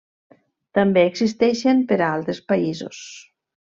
[0.77, 3.09] També existeixen per a altres països.